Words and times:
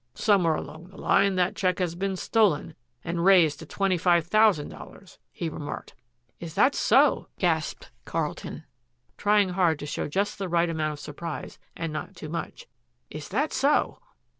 Somewhere 0.15 0.55
along 0.55 0.87
the 0.87 0.97
line 0.97 1.35
that 1.35 1.55
check 1.55 1.77
has 1.77 1.93
been 1.93 2.15
stolen 2.15 2.73
and 3.03 3.23
raised 3.23 3.59
to 3.59 3.67
twenty 3.67 3.99
five 3.99 4.25
thousand 4.25 4.69
dollars," 4.69 5.19
he 5.31 5.47
remarked. 5.47 5.93
"Is 6.39 6.55
that 6.55 6.73
so?" 6.73 7.27
gasped 7.37 7.91
Carlton, 8.03 8.63
trying 9.15 9.49
hard 9.49 9.77
to 9.77 9.85
show 9.85 10.07
just 10.07 10.39
the 10.39 10.49
right 10.49 10.71
amount 10.71 10.93
of 10.93 10.99
surprise 10.99 11.59
and 11.77 11.93
not 11.93 12.15
too 12.15 12.29
much. 12.29 12.65
"Is 13.11 13.29
that 13.29 13.53
so?" 13.53 13.99